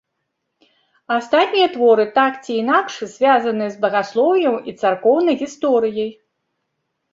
Астатнія 1.15 1.67
творы 1.75 2.05
так 2.15 2.33
ці 2.43 2.51
інакш 2.63 2.93
звязаны 3.13 3.69
з 3.75 3.79
багаслоўем 3.85 4.59
і 4.73 4.77
царкоўнай 4.83 5.41
гісторыяй. 5.45 6.11